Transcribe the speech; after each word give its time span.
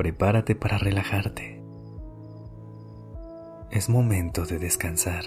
Prepárate 0.00 0.54
para 0.54 0.78
relajarte. 0.78 1.62
Es 3.70 3.90
momento 3.90 4.46
de 4.46 4.58
descansar. 4.58 5.26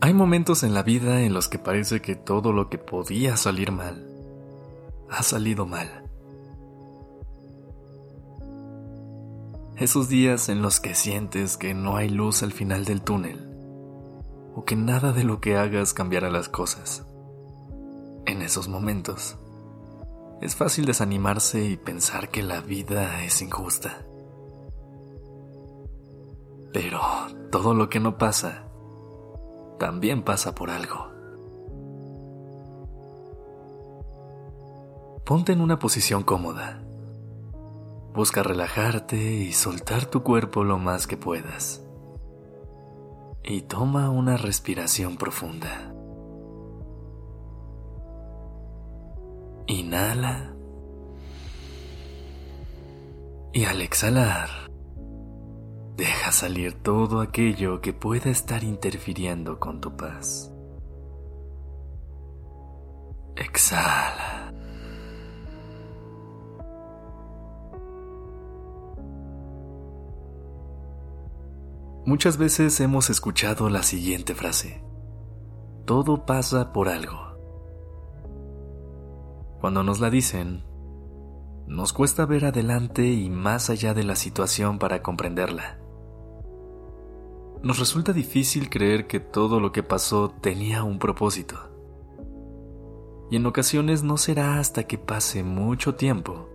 Hay 0.00 0.14
momentos 0.14 0.62
en 0.62 0.74
la 0.74 0.84
vida 0.84 1.22
en 1.22 1.34
los 1.34 1.48
que 1.48 1.58
parece 1.58 2.00
que 2.02 2.14
todo 2.14 2.52
lo 2.52 2.70
que 2.70 2.78
podía 2.78 3.36
salir 3.36 3.72
mal 3.72 4.06
ha 5.10 5.24
salido 5.24 5.66
mal. 5.66 5.88
Esos 9.76 10.08
días 10.08 10.48
en 10.48 10.62
los 10.62 10.78
que 10.78 10.94
sientes 10.94 11.56
que 11.56 11.74
no 11.74 11.96
hay 11.96 12.10
luz 12.10 12.44
al 12.44 12.52
final 12.52 12.84
del 12.84 13.02
túnel 13.02 13.40
o 14.54 14.64
que 14.64 14.76
nada 14.76 15.12
de 15.12 15.24
lo 15.24 15.40
que 15.40 15.56
hagas 15.56 15.94
cambiará 15.94 16.30
las 16.30 16.48
cosas. 16.48 17.04
En 18.26 18.42
esos 18.42 18.68
momentos, 18.68 19.36
es 20.40 20.56
fácil 20.56 20.86
desanimarse 20.86 21.64
y 21.64 21.76
pensar 21.76 22.30
que 22.30 22.42
la 22.42 22.60
vida 22.60 23.24
es 23.24 23.40
injusta. 23.42 24.04
Pero 26.72 27.00
todo 27.50 27.74
lo 27.74 27.88
que 27.88 28.00
no 28.00 28.18
pasa, 28.18 28.64
también 29.78 30.22
pasa 30.22 30.54
por 30.54 30.70
algo. 30.70 31.10
Ponte 35.24 35.52
en 35.52 35.60
una 35.60 35.78
posición 35.78 36.22
cómoda. 36.22 36.82
Busca 38.14 38.42
relajarte 38.42 39.16
y 39.16 39.52
soltar 39.52 40.06
tu 40.06 40.22
cuerpo 40.22 40.64
lo 40.64 40.78
más 40.78 41.06
que 41.06 41.16
puedas 41.16 41.84
y 43.44 43.62
toma 43.62 44.08
una 44.08 44.36
respiración 44.36 45.16
profunda. 45.16 45.92
Inhala. 49.66 50.54
Y 53.52 53.64
al 53.64 53.80
exhalar, 53.80 54.48
deja 55.96 56.32
salir 56.32 56.74
todo 56.82 57.20
aquello 57.20 57.80
que 57.80 57.92
pueda 57.92 58.30
estar 58.30 58.64
interfiriendo 58.64 59.58
con 59.60 59.80
tu 59.80 59.96
paz. 59.96 60.52
Exhala. 63.36 64.52
Muchas 72.06 72.36
veces 72.36 72.78
hemos 72.80 73.08
escuchado 73.08 73.70
la 73.70 73.82
siguiente 73.82 74.34
frase. 74.34 74.84
Todo 75.86 76.26
pasa 76.26 76.72
por 76.72 76.90
algo. 76.90 77.33
Cuando 79.64 79.82
nos 79.82 79.98
la 79.98 80.10
dicen, 80.10 80.62
nos 81.66 81.94
cuesta 81.94 82.26
ver 82.26 82.44
adelante 82.44 83.06
y 83.06 83.30
más 83.30 83.70
allá 83.70 83.94
de 83.94 84.04
la 84.04 84.14
situación 84.14 84.78
para 84.78 85.02
comprenderla. 85.02 85.78
Nos 87.62 87.78
resulta 87.78 88.12
difícil 88.12 88.68
creer 88.68 89.06
que 89.06 89.20
todo 89.20 89.60
lo 89.60 89.72
que 89.72 89.82
pasó 89.82 90.28
tenía 90.28 90.84
un 90.84 90.98
propósito. 90.98 91.56
Y 93.30 93.36
en 93.36 93.46
ocasiones 93.46 94.02
no 94.02 94.18
será 94.18 94.58
hasta 94.58 94.82
que 94.86 94.98
pase 94.98 95.42
mucho 95.44 95.94
tiempo 95.94 96.46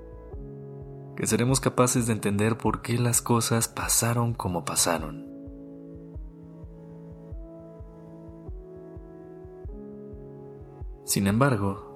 que 1.16 1.26
seremos 1.26 1.60
capaces 1.60 2.06
de 2.06 2.14
entender 2.14 2.60
por 2.60 2.84
qué 2.84 3.00
las 3.00 3.24
cosas 3.24 3.68
pasaron 3.68 4.36
como 4.36 4.66
pasaron. 4.66 5.26
Sin 11.06 11.26
embargo, 11.26 11.89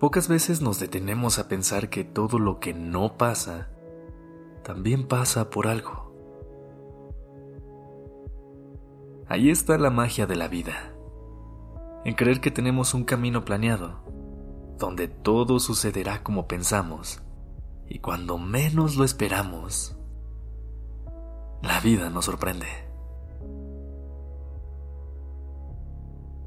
pocas 0.00 0.28
veces 0.28 0.62
nos 0.62 0.80
detenemos 0.80 1.38
a 1.38 1.46
pensar 1.46 1.90
que 1.90 2.04
todo 2.04 2.38
lo 2.38 2.58
que 2.58 2.72
no 2.72 3.18
pasa 3.18 3.68
también 4.64 5.06
pasa 5.06 5.50
por 5.50 5.68
algo. 5.68 6.10
Ahí 9.28 9.50
está 9.50 9.76
la 9.76 9.90
magia 9.90 10.26
de 10.26 10.36
la 10.36 10.48
vida, 10.48 10.92
en 12.04 12.14
creer 12.14 12.40
que 12.40 12.50
tenemos 12.50 12.94
un 12.94 13.04
camino 13.04 13.44
planeado, 13.44 14.00
donde 14.78 15.06
todo 15.06 15.60
sucederá 15.60 16.22
como 16.22 16.48
pensamos, 16.48 17.22
y 17.86 17.98
cuando 17.98 18.38
menos 18.38 18.96
lo 18.96 19.04
esperamos, 19.04 19.96
la 21.62 21.78
vida 21.80 22.08
nos 22.08 22.24
sorprende. 22.24 22.66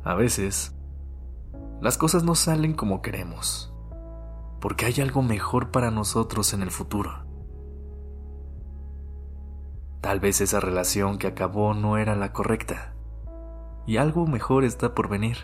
A 0.03 0.15
veces, 0.15 0.75
las 1.83 1.97
cosas 1.97 2.23
no 2.23 2.33
salen 2.33 2.75
como 2.75 3.01
queremos, 3.01 3.73
porque 4.61 4.85
hay 4.85 5.01
algo 5.01 5.21
mejor 5.21 5.69
para 5.69 5.91
nosotros 5.91 6.53
en 6.53 6.61
el 6.61 6.71
futuro. 6.71 7.25
Tal 9.99 10.21
vez 10.21 10.39
esa 10.39 10.61
relación 10.61 11.17
que 11.17 11.27
acabó 11.27 11.73
no 11.73 11.97
era 11.97 12.15
la 12.15 12.31
correcta, 12.31 12.95
y 13.85 13.97
algo 13.97 14.25
mejor 14.27 14.63
está 14.63 14.95
por 14.95 15.09
venir. 15.09 15.39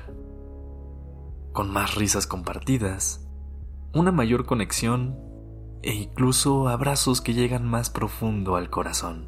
Con 1.51 1.73
más 1.73 1.95
risas 1.95 2.25
compartidas, 2.25 3.27
una 3.93 4.13
mayor 4.13 4.45
conexión 4.45 5.19
e 5.83 5.93
incluso 5.93 6.69
abrazos 6.69 7.19
que 7.19 7.33
llegan 7.33 7.67
más 7.67 7.89
profundo 7.89 8.55
al 8.55 8.69
corazón. 8.69 9.27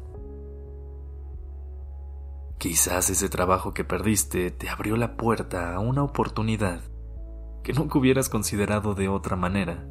Quizás 2.56 3.10
ese 3.10 3.28
trabajo 3.28 3.74
que 3.74 3.84
perdiste 3.84 4.50
te 4.50 4.70
abrió 4.70 4.96
la 4.96 5.18
puerta 5.18 5.74
a 5.74 5.78
una 5.78 6.02
oportunidad 6.02 6.80
que 7.62 7.72
nunca 7.72 7.98
hubieras 7.98 8.28
considerado 8.28 8.94
de 8.94 9.08
otra 9.08 9.36
manera. 9.36 9.86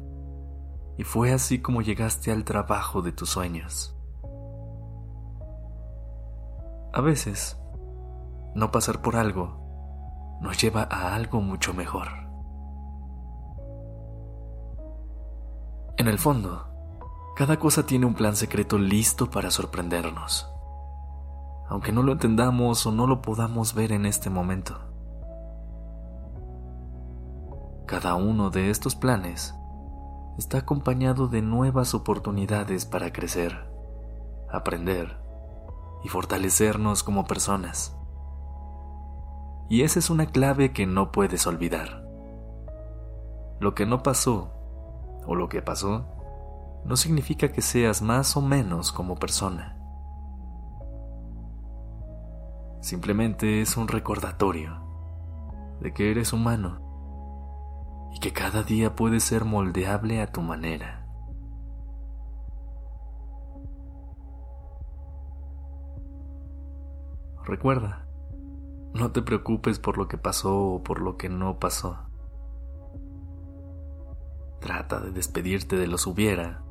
Y 0.98 1.04
fue 1.04 1.32
así 1.32 1.60
como 1.60 1.82
llegaste 1.82 2.30
al 2.30 2.44
trabajo 2.44 3.02
de 3.02 3.12
tus 3.12 3.30
sueños. 3.30 3.96
A 6.92 7.00
veces, 7.00 7.58
no 8.54 8.70
pasar 8.70 9.00
por 9.00 9.16
algo 9.16 9.60
nos 10.40 10.60
lleva 10.60 10.82
a 10.90 11.14
algo 11.14 11.40
mucho 11.40 11.72
mejor. 11.72 12.08
En 15.96 16.08
el 16.08 16.18
fondo, 16.18 16.66
cada 17.36 17.58
cosa 17.58 17.86
tiene 17.86 18.06
un 18.06 18.14
plan 18.14 18.36
secreto 18.36 18.76
listo 18.76 19.30
para 19.30 19.50
sorprendernos 19.50 20.52
aunque 21.72 21.90
no 21.90 22.02
lo 22.02 22.12
entendamos 22.12 22.84
o 22.84 22.92
no 22.92 23.06
lo 23.06 23.22
podamos 23.22 23.72
ver 23.72 23.92
en 23.92 24.04
este 24.04 24.28
momento. 24.28 24.91
Cada 27.92 28.14
uno 28.14 28.48
de 28.48 28.70
estos 28.70 28.96
planes 28.96 29.54
está 30.38 30.56
acompañado 30.56 31.28
de 31.28 31.42
nuevas 31.42 31.92
oportunidades 31.92 32.86
para 32.86 33.12
crecer, 33.12 33.70
aprender 34.50 35.18
y 36.02 36.08
fortalecernos 36.08 37.02
como 37.02 37.26
personas. 37.26 37.94
Y 39.68 39.82
esa 39.82 39.98
es 39.98 40.08
una 40.08 40.24
clave 40.24 40.72
que 40.72 40.86
no 40.86 41.12
puedes 41.12 41.46
olvidar. 41.46 42.02
Lo 43.60 43.74
que 43.74 43.84
no 43.84 44.02
pasó 44.02 44.54
o 45.26 45.34
lo 45.34 45.50
que 45.50 45.60
pasó 45.60 46.06
no 46.86 46.96
significa 46.96 47.52
que 47.52 47.60
seas 47.60 48.00
más 48.00 48.38
o 48.38 48.40
menos 48.40 48.90
como 48.90 49.16
persona. 49.16 49.76
Simplemente 52.80 53.60
es 53.60 53.76
un 53.76 53.86
recordatorio 53.86 54.82
de 55.82 55.92
que 55.92 56.10
eres 56.10 56.32
humano 56.32 56.81
y 58.14 58.20
que 58.20 58.32
cada 58.32 58.62
día 58.62 58.94
puedes 58.94 59.24
ser 59.24 59.44
moldeable 59.44 60.20
a 60.20 60.30
tu 60.30 60.42
manera. 60.42 61.06
Recuerda, 67.44 68.06
no 68.94 69.10
te 69.10 69.22
preocupes 69.22 69.78
por 69.78 69.98
lo 69.98 70.06
que 70.06 70.18
pasó 70.18 70.58
o 70.58 70.82
por 70.82 71.00
lo 71.00 71.16
que 71.16 71.28
no 71.28 71.58
pasó. 71.58 71.98
Trata 74.60 75.00
de 75.00 75.10
despedirte 75.10 75.76
de 75.76 75.88
los 75.88 76.06
hubiera 76.06 76.62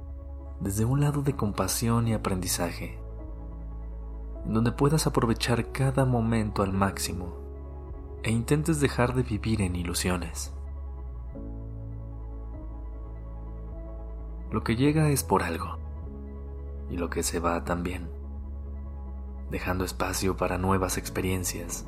desde 0.61 0.85
un 0.85 1.01
lado 1.01 1.23
de 1.23 1.35
compasión 1.35 2.07
y 2.07 2.13
aprendizaje 2.13 2.99
en 4.45 4.53
donde 4.53 4.71
puedas 4.71 5.07
aprovechar 5.07 5.71
cada 5.71 6.05
momento 6.05 6.63
al 6.63 6.73
máximo 6.73 7.35
e 8.23 8.31
intentes 8.31 8.79
dejar 8.79 9.13
de 9.13 9.23
vivir 9.23 9.61
en 9.61 9.75
ilusiones. 9.75 10.53
Lo 14.51 14.63
que 14.63 14.75
llega 14.75 15.09
es 15.09 15.23
por 15.23 15.43
algo, 15.43 15.77
y 16.89 16.97
lo 16.97 17.09
que 17.09 17.23
se 17.23 17.39
va 17.39 17.63
también, 17.63 18.11
dejando 19.49 19.85
espacio 19.85 20.35
para 20.35 20.57
nuevas 20.57 20.97
experiencias, 20.97 21.87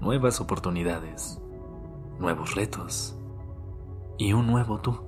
nuevas 0.00 0.40
oportunidades, 0.40 1.40
nuevos 2.18 2.54
retos 2.54 3.18
y 4.16 4.32
un 4.32 4.46
nuevo 4.46 4.80
tú 4.80 4.98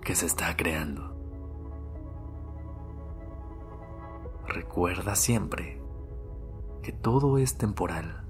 que 0.00 0.14
se 0.14 0.26
está 0.26 0.56
creando. 0.56 1.16
Recuerda 4.46 5.16
siempre 5.16 5.82
que 6.82 6.92
todo 6.92 7.38
es 7.38 7.58
temporal 7.58 8.24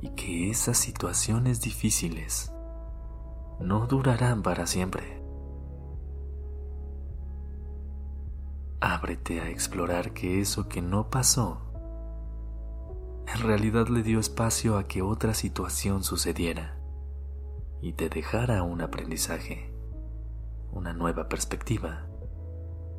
y 0.00 0.10
que 0.10 0.50
esas 0.50 0.76
situaciones 0.76 1.62
difíciles 1.62 2.52
no 3.58 3.86
durarán 3.86 4.42
para 4.42 4.66
siempre. 4.66 5.21
Ábrete 8.84 9.40
a 9.40 9.48
explorar 9.48 10.12
que 10.12 10.40
eso 10.40 10.68
que 10.68 10.82
no 10.82 11.08
pasó 11.08 11.60
en 13.32 13.40
realidad 13.40 13.86
le 13.86 14.02
dio 14.02 14.18
espacio 14.18 14.76
a 14.76 14.88
que 14.88 15.02
otra 15.02 15.34
situación 15.34 16.02
sucediera 16.02 16.76
y 17.80 17.92
te 17.92 18.08
dejara 18.08 18.64
un 18.64 18.82
aprendizaje, 18.82 19.72
una 20.72 20.92
nueva 20.92 21.28
perspectiva 21.28 22.08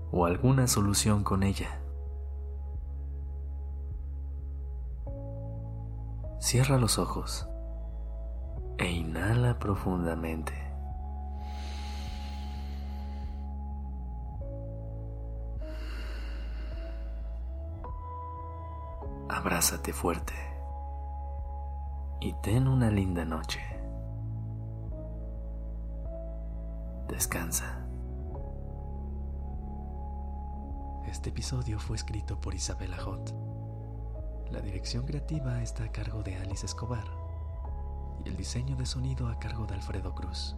o 0.09 0.25
alguna 0.25 0.67
solución 0.67 1.25
con 1.25 1.43
ella. 1.43 1.81
Cierra 6.39 6.77
los 6.77 6.97
ojos 6.97 7.49
e 8.77 8.89
inhala 8.89 9.59
profundamente. 9.59 10.72
Abrázate 19.29 19.93
fuerte 19.93 20.33
y 22.19 22.33
ten 22.41 22.67
una 22.67 22.89
linda 22.89 23.23
noche. 23.23 23.61
Descansa. 27.07 27.85
Este 31.07 31.29
episodio 31.29 31.79
fue 31.79 31.95
escrito 31.95 32.39
por 32.39 32.53
Isabela 32.53 32.97
Hot. 32.97 33.33
La 34.51 34.59
dirección 34.59 35.05
creativa 35.05 35.61
está 35.61 35.85
a 35.85 35.91
cargo 35.91 36.21
de 36.21 36.35
Alice 36.35 36.65
Escobar 36.65 37.05
y 38.25 38.29
el 38.29 38.35
diseño 38.35 38.75
de 38.75 38.85
sonido 38.85 39.29
a 39.29 39.39
cargo 39.39 39.65
de 39.65 39.75
Alfredo 39.75 40.13
Cruz. 40.13 40.57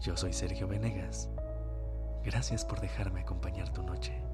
Yo 0.00 0.16
soy 0.16 0.32
Sergio 0.32 0.68
Venegas. 0.68 1.28
Gracias 2.24 2.64
por 2.64 2.80
dejarme 2.80 3.22
acompañar 3.22 3.70
tu 3.72 3.82
noche. 3.82 4.29